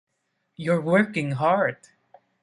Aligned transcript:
You’re 0.55 0.79
working 0.81 1.29
hard. 1.33 1.77